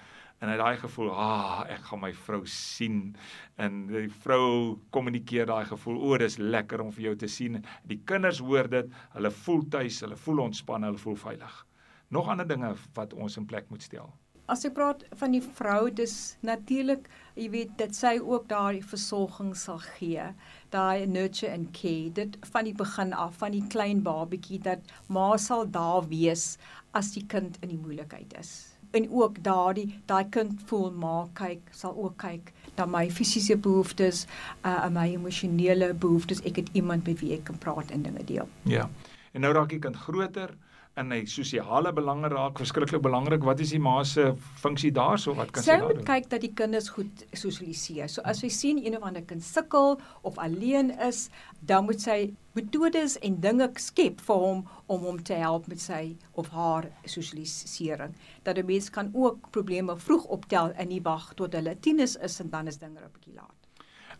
en 0.43 0.51
hy 0.51 0.57
daai 0.59 0.77
gevoel, 0.77 1.11
"Ah, 1.11 1.63
ek 1.71 1.85
gaan 1.89 2.01
my 2.01 2.11
vrou 2.13 2.45
sien." 2.45 3.15
En 3.57 3.87
die 3.87 4.09
vrou 4.09 4.79
kommunikeer 4.91 5.45
daai 5.45 5.65
gevoel, 5.65 6.01
"O, 6.01 6.17
dis 6.17 6.37
lekker 6.37 6.81
om 6.81 6.91
vir 6.91 7.03
jou 7.03 7.15
te 7.15 7.27
sien." 7.27 7.63
Die 7.85 8.01
kinders 8.05 8.39
hoor 8.39 8.67
dit, 8.67 8.85
hulle 9.13 9.31
voel 9.31 9.63
tuis, 9.69 10.01
hulle 10.01 10.15
voel 10.15 10.39
ontspanne, 10.39 10.85
hulle 10.85 10.97
voel 10.97 11.15
veilig. 11.15 11.65
Nog 12.09 12.27
ander 12.27 12.47
dinge 12.47 12.75
wat 12.93 13.13
ons 13.13 13.37
in 13.37 13.45
plek 13.45 13.69
moet 13.69 13.81
stel. 13.81 14.13
As 14.47 14.65
ek 14.65 14.73
praat 14.73 15.05
van 15.15 15.31
die 15.31 15.41
vrou, 15.41 15.89
dis 15.89 16.37
natuurlik, 16.41 17.07
jy 17.35 17.49
weet, 17.49 17.77
dat 17.77 17.95
sy 17.95 18.19
ook 18.19 18.49
daai 18.49 18.81
versorging 18.81 19.55
sal 19.55 19.79
gee, 19.79 20.21
daai 20.69 21.05
nurture 21.07 21.53
and 21.53 21.71
care, 21.71 22.09
dit 22.09 22.37
van 22.51 22.65
die 22.65 22.73
begin 22.73 23.13
af, 23.13 23.37
van 23.37 23.51
die 23.51 23.67
klein 23.69 24.03
babatjie 24.03 24.59
dat 24.59 24.79
ma 25.07 25.37
sal 25.37 25.65
daar 25.65 26.09
wees 26.09 26.57
as 26.93 27.13
die 27.13 27.25
kind 27.25 27.57
in 27.61 27.69
die 27.69 27.77
moeilikheid 27.77 28.33
is 28.37 28.72
en 28.93 29.07
ook 29.11 29.43
daardie 29.43 29.87
daai 30.05 30.25
kind 30.29 30.61
voel 30.69 30.91
maar 30.91 31.27
kyk 31.37 31.71
sal 31.71 31.95
ook 31.97 32.17
kyk 32.21 32.51
na 32.77 32.85
my 32.85 33.05
fisiese 33.11 33.57
behoeftes 33.57 34.25
uh 34.65 34.89
my 34.89 35.07
emosionele 35.13 35.93
behoeftes. 35.93 36.41
Ek 36.41 36.61
het 36.61 36.69
iemand 36.73 37.07
met 37.07 37.19
wie 37.21 37.33
ek 37.37 37.43
kan 37.49 37.57
praat 37.57 37.91
en 37.91 38.05
dinge 38.05 38.23
deel. 38.25 38.47
Ja. 38.69 38.89
En 39.33 39.41
nou 39.41 39.53
raak 39.53 39.69
die 39.69 39.79
kind 39.79 39.97
groter 39.97 40.53
in 41.01 41.09
hy 41.13 41.23
sosiale 41.29 41.89
belange 41.95 42.29
raak 42.29 42.59
verskriklik 42.61 43.01
belangrik. 43.01 43.45
Wat 43.47 43.61
is 43.63 43.71
die 43.73 43.81
ma 43.81 43.95
se 44.05 44.27
funksie 44.61 44.91
daarso? 44.93 45.33
Wat 45.37 45.49
kan 45.53 45.65
sy 45.65 45.71
daar 45.71 45.81
doen? 45.81 45.89
Sy 45.89 45.97
moet 45.97 46.09
kyk 46.09 46.29
dat 46.29 46.43
die 46.45 46.51
kinders 46.53 46.89
goed 46.93 47.23
sosialiseer. 47.33 48.11
So 48.11 48.21
as 48.29 48.43
sy 48.43 48.51
sien 48.53 48.81
een 48.83 48.97
of 48.97 49.07
ander 49.07 49.25
kind 49.25 49.43
sukkel 49.45 49.97
of 50.21 50.37
alleen 50.41 50.93
is, 51.07 51.25
dan 51.65 51.87
moet 51.89 52.03
sy 52.03 52.19
metodes 52.53 53.17
en 53.25 53.39
dinge 53.41 53.71
skep 53.81 54.21
vir 54.27 54.45
hom 54.45 54.61
om 54.85 55.09
hom 55.09 55.17
te 55.25 55.39
help 55.41 55.65
met 55.71 55.81
sy 55.81 56.03
of 56.37 56.53
haar 56.53 56.91
sosialisering. 57.09 58.13
Dat 58.45 58.57
'n 58.57 58.65
mens 58.65 58.89
kan 58.89 59.09
ook 59.13 59.49
probleme 59.51 59.97
vroeg 59.97 60.25
optel 60.25 60.71
en 60.77 60.87
nie 60.87 61.01
wag 61.01 61.33
tot 61.33 61.53
hulle 61.53 61.75
tieners 61.79 62.15
is 62.15 62.39
en 62.39 62.49
dan 62.49 62.67
is 62.67 62.77
dinge 62.77 63.01
'n 63.01 63.13
bietjie 63.13 63.33
laat. 63.33 63.62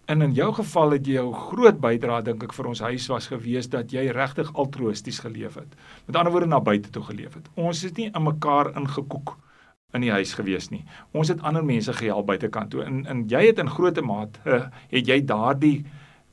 En 0.05 0.22
in 0.22 0.33
jou 0.36 0.50
geval 0.53 0.91
het 0.91 1.07
jy 1.07 1.22
'n 1.22 1.33
groot 1.33 1.79
bydrae 1.79 2.24
dink 2.24 2.43
ek 2.43 2.53
vir 2.53 2.67
ons 2.67 2.79
huis 2.79 3.07
was 3.07 3.27
gewees 3.27 3.69
dat 3.69 3.91
jy 3.91 4.12
regtig 4.12 4.53
altroosties 4.53 5.19
geleef 5.19 5.55
het. 5.55 5.75
Met 6.05 6.15
ander 6.15 6.31
woorde 6.31 6.48
na 6.48 6.60
buite 6.60 6.89
toe 6.89 7.03
geleef 7.03 7.33
het. 7.33 7.50
Ons 7.55 7.81
het 7.81 7.98
nie 7.98 8.12
in 8.13 8.24
mekaar 8.24 8.75
ingekoek 8.75 9.38
in 9.93 10.01
die 10.01 10.12
huis 10.12 10.33
gewees 10.33 10.69
nie. 10.69 10.86
Ons 11.13 11.27
het 11.27 11.41
ander 11.41 11.65
mense 11.65 11.93
gehelp 11.93 12.25
buitekant 12.25 12.69
toe. 12.69 12.83
En 12.83 13.05
en 13.05 13.27
jy 13.27 13.45
het 13.45 13.60
in 13.60 13.69
groote 13.69 14.01
mate 14.01 14.72
het 14.89 15.07
jy 15.07 15.25
daardie 15.25 15.86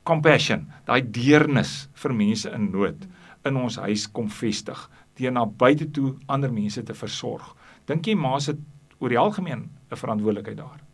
compassion, 0.03 0.67
daai 0.85 1.01
deernis 1.11 1.89
vir 1.93 2.13
mense 2.13 2.51
in 2.51 2.71
nood 2.71 3.07
in 3.45 3.55
ons 3.55 3.75
huis 3.75 4.11
kom 4.11 4.29
vestig 4.29 4.89
deur 5.19 5.31
na 5.31 5.45
buite 5.45 5.91
toe 5.91 6.15
ander 6.27 6.53
mense 6.53 6.83
te 6.83 6.93
versorg. 6.93 7.55
Dink 7.85 8.07
jy 8.07 8.15
ma 8.15 8.39
se 8.39 8.57
oor 8.99 9.09
die 9.09 9.17
algemeen 9.19 9.69
'n 9.91 9.95
verantwoordelikheid 9.95 10.57
daar? 10.57 10.90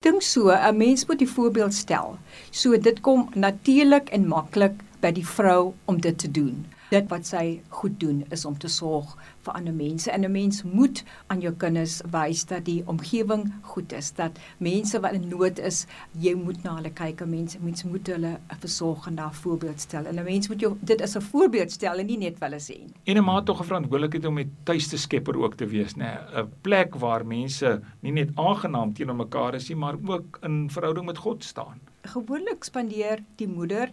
Dink 0.00 0.22
so 0.24 0.48
'n 0.48 0.76
mens 0.76 1.02
moet 1.06 1.18
die 1.20 1.28
voorbeeld 1.28 1.74
stel. 1.74 2.14
So 2.50 2.78
dit 2.78 3.00
kom 3.00 3.28
natuurlik 3.34 4.08
en 4.08 4.28
maklik 4.28 4.72
by 5.00 5.10
die 5.16 5.26
vrou 5.26 5.72
om 5.90 6.00
dit 6.00 6.18
te 6.18 6.30
doen. 6.30 6.66
Dit 6.90 7.06
wat 7.08 7.26
sy 7.28 7.60
goed 7.70 8.00
doen 8.02 8.24
is 8.34 8.42
om 8.44 8.56
te 8.58 8.68
sorg 8.68 9.12
vir 9.46 9.54
ander 9.54 9.74
mense. 9.74 10.10
En 10.10 10.24
'n 10.24 10.32
mens 10.32 10.62
moet 10.62 11.04
aan 11.28 11.40
jou 11.40 11.52
kinders 11.54 12.00
wys 12.10 12.44
dat 12.44 12.64
die 12.64 12.82
omgewing 12.86 13.52
goed 13.62 13.92
is 13.92 14.12
dat 14.12 14.38
mense 14.58 15.00
wat 15.00 15.12
in 15.12 15.28
nood 15.28 15.58
is 15.58 15.86
jy 16.18 16.34
moet 16.34 16.62
na 16.62 16.74
hulle 16.74 16.90
kyk. 16.90 17.20
en 17.20 17.30
mense 17.30 17.58
mense 17.60 17.88
moet 17.88 18.06
hulle 18.06 18.38
'n 18.50 18.58
versorgende 18.58 19.28
voorbeeld 19.32 19.80
stel. 19.80 20.06
En 20.06 20.18
'n 20.18 20.24
mens 20.24 20.48
moet 20.48 20.60
jou 20.60 20.76
dit 20.80 21.02
as 21.02 21.16
'n 21.16 21.20
voorbeeld 21.20 21.72
stel 21.72 21.98
en 21.98 22.06
nie 22.06 22.18
net 22.18 22.38
wel 22.38 22.52
eens 22.52 22.64
sien. 22.64 22.92
En 23.04 23.16
'n 23.16 23.24
maat 23.24 23.46
tog 23.46 23.60
'n 23.60 23.64
verantwoordelikheid 23.64 24.24
om 24.26 24.34
met 24.34 24.48
tuiste 24.64 24.96
skepper 24.96 25.38
ook 25.38 25.54
te 25.54 25.66
wees? 25.66 25.94
Nê 25.94 26.18
'n 26.34 26.48
plek 26.60 26.94
waar 26.94 27.26
mense 27.26 27.80
nie 28.00 28.12
net 28.12 28.30
aangenaam 28.34 28.92
teenoor 28.92 29.16
mekaar 29.16 29.54
is 29.54 29.68
nie 29.68 29.76
maar 29.76 29.96
ook 30.06 30.38
in 30.42 30.70
verhouding 30.70 31.06
met 31.06 31.18
God 31.18 31.44
staan 31.44 31.80
gewoonlik 32.02 32.64
spandeer 32.64 33.20
die 33.36 33.48
moeder 33.48 33.90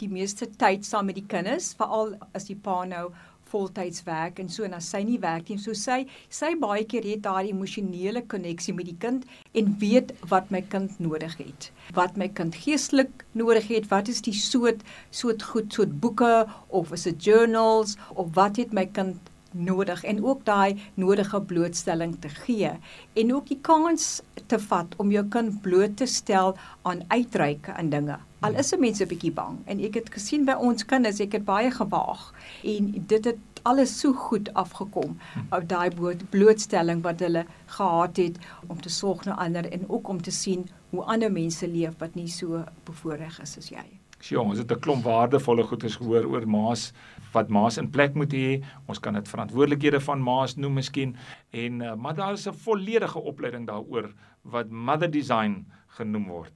die 0.00 0.08
meeste 0.08 0.48
tyd 0.60 0.84
saam 0.84 1.08
met 1.08 1.16
die 1.18 1.26
kinders, 1.26 1.72
veral 1.78 2.14
as 2.36 2.48
die 2.50 2.56
pa 2.56 2.84
nou 2.88 3.10
voltyds 3.50 4.02
werk 4.06 4.40
en 4.42 4.48
so 4.50 4.66
en 4.66 4.74
as 4.76 4.88
sy 4.90 5.02
nie 5.06 5.18
werk 5.22 5.50
nie, 5.50 5.58
so 5.62 5.74
sy 5.78 6.00
sy 6.38 6.52
baie 6.60 6.84
keer 6.90 7.06
het 7.06 7.22
daai 7.26 7.52
emosionele 7.52 8.24
koneksie 8.32 8.74
met 8.76 8.88
die 8.90 8.96
kind 9.04 9.26
en 9.54 9.70
weet 9.82 10.12
wat 10.32 10.50
my 10.54 10.62
kind 10.74 10.98
nodig 11.02 11.36
het. 11.38 11.70
Wat 11.94 12.18
my 12.20 12.28
kind 12.40 12.58
geestelik 12.58 13.24
nodig 13.38 13.70
het, 13.70 13.88
wat 13.92 14.10
is 14.12 14.22
die 14.26 14.34
soort 14.34 14.82
soort 15.14 15.46
goed, 15.52 15.70
soort 15.72 15.94
boeke 16.02 16.34
of 16.68 16.92
is 16.96 17.06
dit 17.08 17.30
journals 17.30 17.96
of 18.14 18.34
wat 18.38 18.58
het 18.62 18.74
my 18.74 18.88
kind 18.98 19.32
nodig 19.56 20.04
en 20.04 20.22
ook 20.24 20.44
daai 20.44 20.76
nodige 20.94 21.40
blootstelling 21.40 22.16
te 22.20 22.28
gee 22.28 22.70
en 23.14 23.34
ook 23.34 23.48
die 23.48 23.58
kans 23.60 24.20
te 24.46 24.58
vat 24.68 24.94
om 24.96 25.10
jou 25.10 25.24
kind 25.32 25.60
bloot 25.62 25.96
te 25.96 26.06
stel 26.06 26.56
aan 26.82 27.02
uitreike 27.08 27.72
aan 27.72 27.90
dinge. 27.90 28.18
Al 28.40 28.54
is 28.60 28.68
se 28.68 28.76
mense 28.76 29.04
'n 29.04 29.08
bietjie 29.08 29.32
bang 29.32 29.58
en 29.66 29.80
ek 29.80 29.94
het 29.94 30.12
gesien 30.12 30.44
by 30.44 30.52
ons 30.52 30.84
kinders, 30.84 31.20
ek 31.20 31.32
het 31.32 31.44
baie 31.44 31.70
gewaag 31.70 32.32
en 32.62 32.92
dit 33.06 33.24
het 33.24 33.38
alles 33.62 34.00
so 34.00 34.12
goed 34.12 34.54
afgekom 34.54 35.18
op 35.50 35.68
daai 35.68 35.90
blootstelling 36.30 37.02
wat 37.02 37.20
hulle 37.20 37.44
gehad 37.66 38.16
het 38.16 38.38
om 38.66 38.80
te 38.80 38.88
sorg 38.88 39.24
na 39.24 39.34
ander 39.34 39.72
en 39.72 39.88
ook 39.88 40.08
om 40.08 40.22
te 40.22 40.30
sien 40.30 40.68
hoe 40.90 41.02
ander 41.02 41.32
mense 41.32 41.68
leef 41.68 41.98
wat 41.98 42.14
nie 42.14 42.28
so 42.28 42.64
bevoordeel 42.84 43.42
is 43.42 43.56
as 43.58 43.70
jy. 43.70 43.86
Ja, 44.30 44.40
ons 44.40 44.58
het 44.58 44.70
'n 44.72 44.80
klomp 44.80 45.04
waardevolle 45.04 45.62
goedes 45.62 45.96
gehoor 45.96 46.24
oor 46.26 46.46
maas 46.48 46.92
wat 47.36 47.52
maas 47.52 47.78
in 47.82 47.90
plek 47.92 48.16
moet 48.18 48.32
hê. 48.32 48.60
Ons 48.90 49.02
kan 49.04 49.18
dit 49.18 49.28
verantwoordelikhede 49.28 50.00
van 50.08 50.22
maas 50.24 50.56
noem 50.56 50.80
miskien 50.80 51.16
en 51.52 51.82
uh, 51.82 51.94
maar 51.94 52.16
daar 52.18 52.38
is 52.38 52.48
'n 52.48 52.62
volledige 52.66 53.20
opleiding 53.32 53.66
daaroor 53.66 54.12
wat 54.42 54.70
mother 54.70 55.10
design 55.10 55.66
genoem 55.98 56.26
word 56.28 56.54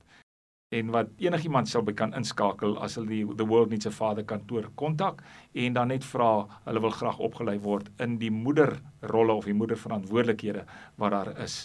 en 0.70 0.90
wat 0.94 1.08
enigiemand 1.18 1.66
sou 1.66 1.80
by 1.82 1.92
kan 1.98 2.12
inskakel 2.14 2.76
as 2.84 2.94
hulle 2.94 3.10
die 3.10 3.24
the 3.40 3.46
world 3.52 3.72
needs 3.74 3.88
a 3.88 3.90
father 3.90 4.22
kantoor 4.22 4.68
kontak 4.78 5.24
en 5.58 5.74
dan 5.74 5.90
net 5.90 6.04
vra 6.06 6.28
hulle 6.68 6.82
wil 6.84 6.94
graag 6.94 7.18
opgelei 7.26 7.56
word 7.64 7.88
in 8.04 8.14
die 8.20 8.30
moederrolle 8.30 9.34
of 9.34 9.48
die 9.50 9.56
moederverantwoordelikhede 9.58 10.62
wat 11.02 11.16
daar 11.16 11.32
is. 11.42 11.64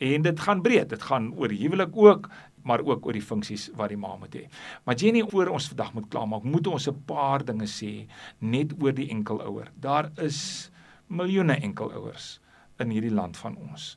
En 0.00 0.24
dit 0.24 0.40
gaan 0.40 0.62
breed, 0.64 0.88
dit 0.88 1.04
gaan 1.04 1.28
oor 1.36 1.52
huwelik 1.52 1.92
ook, 1.96 2.30
maar 2.66 2.82
ook 2.84 3.06
oor 3.06 3.16
die 3.16 3.24
funksies 3.24 3.68
wat 3.78 3.92
die 3.94 4.00
ma 4.00 4.16
moet 4.18 4.34
hê. 4.34 4.44
Maar 4.84 4.98
Jenny, 4.98 5.22
oor 5.32 5.52
ons 5.54 5.68
vandag 5.70 5.92
moet 5.94 6.08
klaarmaak, 6.10 6.44
moet 6.44 6.66
ons 6.66 6.88
'n 6.88 7.02
paar 7.06 7.44
dinge 7.44 7.66
sê 7.66 8.06
net 8.40 8.74
oor 8.82 8.92
die 8.92 9.08
enkelouer. 9.10 9.70
Daar 9.80 10.10
is 10.16 10.70
miljoene 11.08 11.60
enkelouers 11.62 12.40
in 12.78 12.90
hierdie 12.90 13.14
land 13.14 13.36
van 13.36 13.56
ons. 13.56 13.96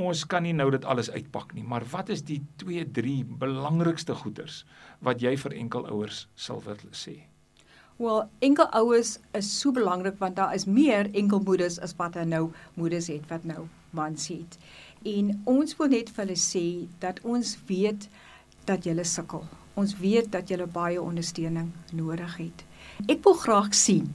Ons 0.00 0.24
kan 0.24 0.42
nie 0.42 0.54
nou 0.56 0.70
dit 0.70 0.84
alles 0.84 1.10
uitpak 1.10 1.52
nie, 1.54 1.62
maar 1.62 1.84
wat 1.92 2.08
is 2.08 2.22
die 2.22 2.40
2, 2.56 2.86
3 2.90 3.24
belangrikste 3.24 4.14
goeders 4.14 4.64
wat 5.04 5.20
jy 5.20 5.36
vir 5.36 5.52
enkelouers 5.52 6.28
sal 6.34 6.62
wil 6.64 6.76
sê? 6.92 7.20
Wel, 8.00 8.22
enkelouers 8.40 9.18
is 9.36 9.60
so 9.60 9.72
belangrik 9.76 10.16
want 10.18 10.36
daar 10.36 10.54
is 10.56 10.64
meer 10.64 11.10
enkelmoeders 11.12 11.78
as 11.84 11.92
wat 11.98 12.14
daar 12.16 12.26
nou 12.26 12.46
moeders 12.74 13.10
het 13.12 13.26
wat 13.28 13.44
nou 13.44 13.66
mans 13.90 14.28
het. 14.32 14.56
En 15.02 15.42
ons 15.48 15.76
wil 15.76 15.88
net 15.88 16.10
vir 16.12 16.26
hulle 16.26 16.36
sê 16.36 16.64
dat 17.00 17.20
ons 17.24 17.54
weet 17.68 18.08
dat 18.68 18.84
julle 18.84 19.04
sukkel. 19.04 19.46
Ons 19.80 19.94
weet 19.96 20.28
dat 20.32 20.50
julle 20.52 20.66
baie 20.66 21.00
ondersteuning 21.00 21.70
nodig 21.96 22.34
het. 22.36 22.64
Ek 23.08 23.24
wil 23.24 23.38
graag 23.40 23.72
sien 23.74 24.10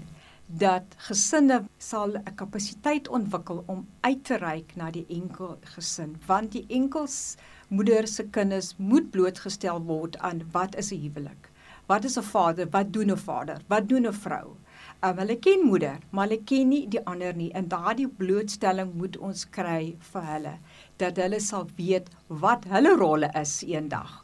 dat 0.46 0.86
gesinne 1.08 1.64
sal 1.80 2.14
'n 2.18 2.36
kapasiteit 2.36 3.08
ontwikkel 3.08 3.64
om 3.66 3.88
uit 4.02 4.24
te 4.24 4.38
reik 4.38 4.76
na 4.76 4.92
die 4.92 5.06
enkel 5.10 5.58
gesin 5.74 6.16
want 6.28 6.52
die 6.52 6.66
enkels 6.70 7.36
moeder 7.68 8.08
se 8.08 8.24
kinders 8.24 8.76
moet 8.78 9.10
blootgestel 9.12 9.82
word 9.82 10.18
aan 10.18 10.44
wat 10.52 10.76
is 10.76 10.92
'n 10.92 11.02
huwelik 11.02 11.50
wat 11.88 12.06
is 12.06 12.18
'n 12.18 12.22
vader 12.22 12.70
wat 12.70 12.94
doen 12.94 13.12
'n 13.12 13.18
vader 13.18 13.58
wat 13.68 13.90
doen 13.90 14.06
'n 14.06 14.14
vrou 14.14 14.56
um, 15.06 15.22
hulle 15.22 15.38
ken 15.48 15.66
moeder 15.70 16.02
maar 16.12 16.28
hulle 16.28 16.42
ken 16.52 16.70
nie 16.74 16.84
die 16.96 17.04
ander 17.14 17.38
nie 17.38 17.52
en 17.60 17.70
daardie 17.72 18.10
blootstelling 18.22 18.96
moet 19.02 19.18
ons 19.30 19.46
kry 19.58 19.96
vir 20.12 20.28
hulle 20.32 20.58
dat 21.04 21.22
hulle 21.24 21.40
sal 21.44 21.70
weet 21.80 22.12
wat 22.46 22.68
hulle 22.74 22.96
rolle 23.04 23.32
is 23.44 23.60
eendag 23.68 24.20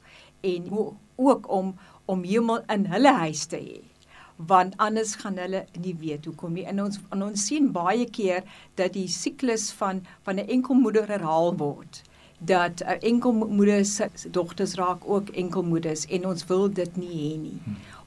en 0.53 0.73
ook 1.15 1.49
om 1.59 1.73
om 2.11 2.27
hemel 2.33 2.63
in 2.75 2.85
hulle 2.91 3.13
huis 3.23 3.45
te 3.53 3.61
hê 3.61 3.81
want 4.47 4.77
anders 4.77 5.15
gaan 5.15 5.37
hulle 5.37 5.65
nie 5.81 5.95
weet 5.99 6.25
hoekom 6.25 6.53
nie. 6.57 6.65
En 6.65 6.81
ons 6.83 6.99
en 7.13 7.23
ons 7.23 7.47
sien 7.47 7.67
baie 7.73 8.07
keer 8.09 8.45
dat 8.79 8.95
die 8.97 9.07
siklus 9.07 9.69
van 9.81 10.01
van 10.25 10.39
'n 10.39 10.47
enkelmoeder 10.47 11.07
herhaal 11.07 11.57
word. 11.57 12.01
Dat 12.39 12.81
'n 12.81 12.99
enkelmoeder 13.01 13.85
se 13.85 14.09
dogters 14.31 14.73
raak 14.75 15.01
ook 15.05 15.29
enkelmoeders 15.29 16.05
en 16.05 16.25
ons 16.27 16.45
wil 16.45 16.69
dit 16.69 16.97
nie 16.97 17.15
hê 17.17 17.37
nie. 17.39 17.59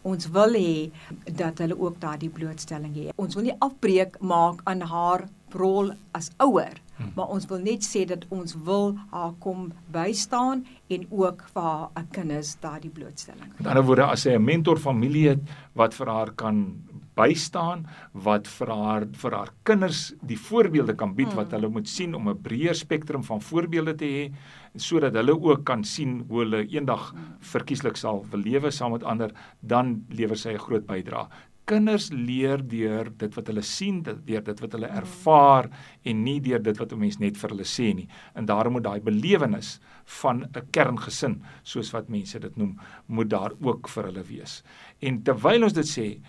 Ons 0.04 0.28
wil 0.36 0.54
hê 0.58 0.90
dat 1.24 1.58
hulle 1.58 1.76
ook 1.80 2.00
daardie 2.00 2.30
blootstelling 2.30 2.94
hê. 2.94 3.10
Ons 3.16 3.34
wil 3.34 3.48
nie 3.48 3.58
afbreek 3.58 4.20
maak 4.20 4.60
aan 4.70 4.80
haar 4.80 5.28
rol 5.54 5.92
as 6.12 6.30
ouer 6.38 6.84
Hmm. 6.96 7.10
Maar 7.14 7.26
ons 7.34 7.46
wil 7.50 7.58
net 7.58 7.82
sê 7.82 8.04
dat 8.06 8.22
ons 8.30 8.54
wil 8.66 8.92
haar 9.10 9.32
kom 9.42 9.66
bystaan 9.94 10.62
en 10.94 11.06
ook 11.10 11.42
vir 11.54 11.62
haar 11.62 11.88
'n 11.98 12.08
kinders 12.10 12.56
daardie 12.60 12.90
blootstelling. 12.90 13.50
Met 13.58 13.66
ander 13.66 13.84
woorde 13.84 14.04
as 14.04 14.20
sy 14.20 14.30
'n 14.30 14.44
mentor 14.44 14.78
familie 14.78 15.28
het 15.28 15.40
wat 15.72 15.94
vir 15.94 16.06
haar 16.06 16.30
kan 16.32 16.76
bystaan, 17.16 17.86
wat 18.12 18.48
vir 18.48 18.70
haar 18.70 19.06
vir 19.22 19.36
haar 19.38 19.52
kinders 19.62 20.14
die 20.22 20.38
voorbeelde 20.38 20.94
kan 20.94 21.14
bied 21.14 21.32
wat 21.38 21.52
hulle 21.56 21.68
moet 21.68 21.88
sien 21.88 22.14
om 22.14 22.28
'n 22.28 22.42
breër 22.42 22.74
spektrum 22.74 23.22
van 23.22 23.40
voorbeelde 23.40 23.94
te 23.94 24.04
hê 24.04 24.32
sodat 24.76 25.14
hulle 25.14 25.32
ook 25.32 25.64
kan 25.64 25.84
sien 25.84 26.24
hoe 26.28 26.40
hulle 26.42 26.66
eendag 26.66 27.10
hmm. 27.10 27.36
verkieslik 27.40 27.96
sal 27.96 28.24
lewe 28.32 28.70
saam 28.70 28.92
met 28.92 29.04
ander, 29.04 29.30
dan 29.60 30.04
lewer 30.10 30.36
sy 30.36 30.52
'n 30.54 30.58
groot 30.58 30.86
bydrae 30.86 31.28
kinders 31.68 32.10
leer 32.12 32.60
deur 32.68 33.08
dit 33.18 33.36
wat 33.36 33.48
hulle 33.48 33.64
sien, 33.64 34.02
deur 34.04 34.44
dit 34.44 34.60
wat 34.60 34.76
hulle 34.76 34.90
ervaar 35.00 35.70
en 36.04 36.22
nie 36.24 36.36
deur 36.44 36.62
dit 36.62 36.80
wat 36.80 36.92
'n 36.92 36.98
mens 37.00 37.18
net 37.18 37.36
vir 37.36 37.50
hulle 37.50 37.64
sê 37.64 37.94
nie. 37.94 38.08
En 38.36 38.46
daarom 38.46 38.72
moet 38.72 38.84
daai 38.84 39.00
belewenis 39.00 39.80
van 40.04 40.44
'n 40.44 40.68
kerngesin, 40.70 41.42
soos 41.62 41.92
wat 41.92 42.08
mense 42.08 42.38
dit 42.38 42.56
noem, 42.56 42.78
moet 43.06 43.30
daar 43.30 43.52
ook 43.60 43.88
vir 43.88 44.04
hulle 44.04 44.22
wees. 44.22 44.62
En 45.00 45.22
terwyl 45.22 45.64
ons 45.64 45.72
dit 45.72 45.86
sê, 45.86 46.20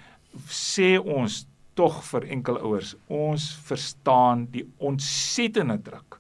sê 0.50 0.96
ons 1.00 1.44
tog 1.76 1.98
vir 2.12 2.30
enkelouers, 2.38 2.96
ons 3.12 3.50
verstaan 3.68 4.46
die 4.52 4.64
ontsettende 4.80 5.78
druk 5.84 6.20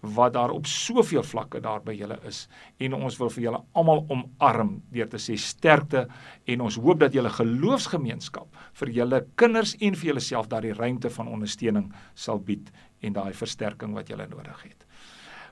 wat 0.00 0.32
daar 0.36 0.52
op 0.54 0.66
soveel 0.66 1.24
vlakke 1.26 1.58
daar 1.60 1.80
by 1.82 1.92
julle 1.98 2.18
is 2.28 2.44
en 2.78 2.94
ons 2.94 3.16
wil 3.18 3.30
vir 3.34 3.44
julle 3.48 3.60
almal 3.74 4.04
omarm 4.14 4.76
deur 4.94 5.08
te 5.10 5.18
sê 5.18 5.34
sterkte 5.42 6.04
en 6.46 6.62
ons 6.62 6.78
hoop 6.78 7.00
dat 7.02 7.14
julle 7.14 7.32
geloofsgemeenskap 7.34 8.60
vir 8.80 8.92
julle 9.00 9.24
kinders 9.34 9.74
en 9.80 9.98
vir 9.98 10.12
julleself 10.12 10.50
daardie 10.52 10.76
ruimte 10.78 11.10
van 11.10 11.32
ondersteuning 11.34 11.90
sal 12.14 12.38
bied 12.38 12.70
en 13.02 13.18
daai 13.18 13.32
versterking 13.34 13.94
wat 13.94 14.10
julle 14.10 14.26
nodig 14.30 14.62
het. 14.70 14.86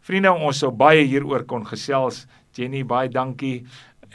Vriende, 0.06 0.30
ons 0.30 0.60
sou 0.62 0.70
baie 0.70 1.02
hieroor 1.02 1.42
kon 1.50 1.64
gesels. 1.66 2.28
Jenny, 2.54 2.84
baie 2.86 3.08
dankie. 3.10 3.64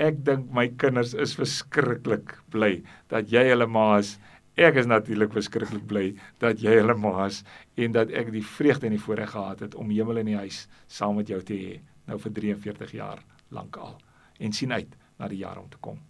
Ek 0.01 0.23
dink 0.25 0.49
my 0.49 0.65
kinders 0.81 1.13
is 1.13 1.35
verskriklik 1.37 2.33
bly 2.49 2.79
dat 3.13 3.29
jy 3.29 3.43
hulle 3.51 3.67
ma 3.69 3.99
is 3.99 4.15
Ek 4.59 4.75
is 4.75 4.87
natuurlik 4.89 5.31
verskriklik 5.31 5.85
bly 5.87 6.07
dat 6.43 6.59
jy 6.59 6.73
hulle 6.75 6.97
maas 6.99 7.39
en 7.79 7.93
dat 7.95 8.11
ek 8.11 8.33
die 8.33 8.43
vreugde 8.43 8.89
en 8.89 8.95
die 8.97 8.99
voorreg 8.99 9.31
gehad 9.31 9.63
het 9.63 9.77
om 9.79 9.93
hemel 9.93 10.19
in 10.19 10.33
die 10.33 10.39
huis 10.41 10.65
saam 10.91 11.15
met 11.21 11.31
jou 11.31 11.39
te 11.39 11.55
hê 11.55 11.77
nou 12.09 12.19
vir 12.19 12.35
43 12.41 12.97
jaar 12.97 13.23
lank 13.49 13.77
al 13.77 13.95
en 14.39 14.51
sien 14.51 14.73
uit 14.75 14.91
na 15.17 15.29
die 15.31 15.39
jaar 15.45 15.61
om 15.61 15.69
te 15.69 15.79
kom. 15.79 16.01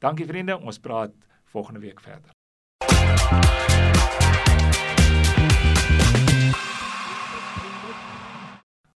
Dankie 0.00 0.26
vriende, 0.26 0.56
ons 0.56 0.80
praat 0.80 1.12
volgende 1.52 1.84
week 1.84 2.00
verder. 2.00 2.32